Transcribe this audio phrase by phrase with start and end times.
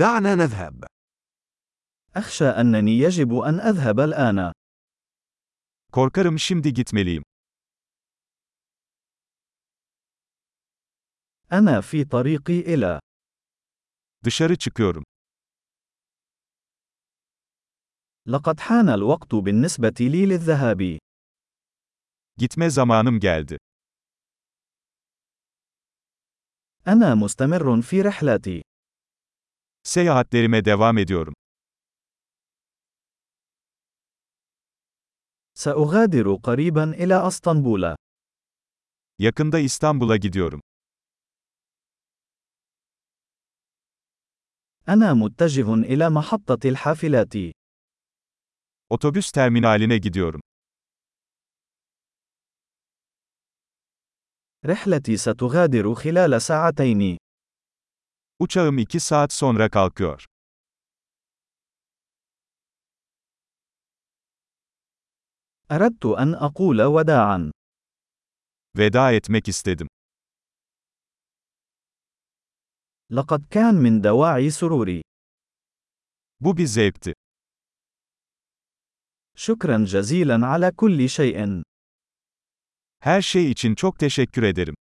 [0.00, 0.84] دعنا نذهب.
[2.16, 4.52] أخشى أنني يجب أن أذهب الآن.
[5.92, 7.22] Korkarım şimdi gitmeliyim.
[11.52, 13.00] أنا في طريقي إلى.
[14.24, 15.04] Dışarı çıkıyorum.
[18.26, 20.98] لقد حان الوقت بالنسبة لي للذهاب.
[22.36, 23.56] Gitme zamanım geldi.
[26.86, 28.69] أنا مستمر في رحلتي.
[29.82, 31.34] Seyahatlerime devam ediyorum.
[35.54, 37.96] سأغادر قريبا إلى أسطنبول.
[39.18, 40.60] Yakında İstanbul'a gidiyorum.
[44.88, 47.34] أنا متجه إلى محطة الحافلات.
[48.90, 50.40] Otobüs terminaline gidiyorum.
[54.64, 57.19] رحلتي ستغادر خلال ساعتين.
[58.39, 60.25] Uçağım 2 saat sonra kalkıyor.
[65.71, 67.51] أردت أن أقول وداعا.
[68.77, 69.87] Veda etmek istedim.
[73.09, 75.01] لقد كان من دواعي سروري.
[76.39, 77.13] Bu bir zevkti.
[79.37, 81.63] شكرا جزيلا على كل شيء.
[82.99, 84.75] Her şey için çok teşekkür ederim.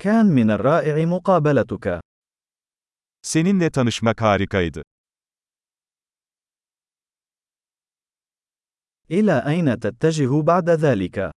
[0.00, 2.00] كان من الرائع مقابلتك.
[3.22, 4.82] Seninle tanışmak harikaydı.
[9.10, 11.30] إلى أين تتجه بعد ذلك؟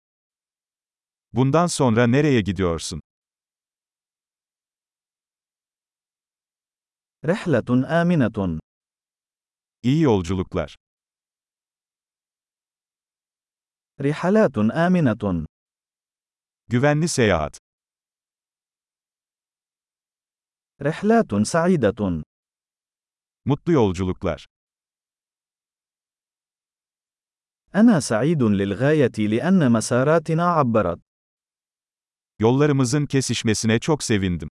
[1.34, 3.02] Bundan sonra nereye gidiyorsun?
[7.26, 8.60] رحلة آمنة.
[9.84, 10.76] İyi yolculuklar.
[14.02, 15.46] رحلات آمنة.
[16.68, 17.63] Güvenli seyahat.
[20.82, 22.24] رحلات سعيدة.
[23.46, 24.46] Mutlu yolculuklar.
[27.76, 31.00] أنا سعيد للغاية لأن مساراتنا عبرت.
[32.40, 34.50] Yollarımızın kesişmesine çok sevindim.